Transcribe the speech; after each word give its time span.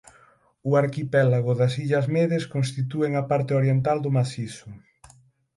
O 0.69 0.71
arquipélago 0.81 1.51
das 1.59 1.73
Illas 1.83 2.05
Medes 2.15 2.43
constitúen 2.55 3.11
a 3.15 3.23
parte 3.31 3.51
oriental 3.59 3.97
do 4.01 4.09
macizo. 4.17 4.69